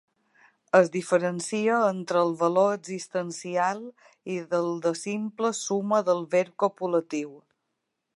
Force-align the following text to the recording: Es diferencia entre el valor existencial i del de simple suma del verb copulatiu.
Es 0.77 0.87
diferencia 0.93 1.75
entre 1.89 2.19
el 2.27 2.31
valor 2.39 2.71
existencial 2.77 3.81
i 4.37 4.39
del 4.55 4.71
de 4.87 4.95
simple 5.03 5.53
suma 5.59 6.01
del 6.09 6.25
verb 6.33 6.57
copulatiu. 6.65 7.37